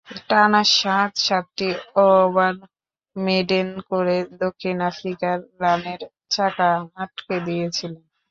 [0.29, 1.67] টানা সাত সাতটি
[2.05, 2.53] ওভার
[3.15, 6.01] মেডেন করে দক্ষিণ আফ্রিকার রানের
[6.29, 6.69] চাকা
[6.95, 8.03] আটকে দিয়েছিলেন।